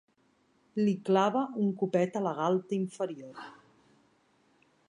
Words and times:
Li 0.79 0.95
clava 1.09 1.43
un 1.65 1.69
copet 1.83 2.19
a 2.21 2.25
la 2.29 2.33
galta 2.41 2.79
inferior. 2.81 3.47